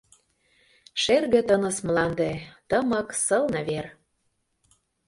[1.03, 2.31] Шерге тыныс мланде,
[2.69, 3.85] Тымык сылне вер.